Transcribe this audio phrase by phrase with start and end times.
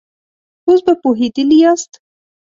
[0.67, 1.91] اوس به پوهېدلي ياست.